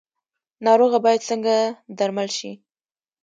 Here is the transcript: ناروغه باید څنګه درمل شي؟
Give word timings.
ناروغه 0.65 0.99
باید 1.05 1.21
څنګه 1.29 1.55
درمل 1.97 2.29
شي؟ 2.37 2.51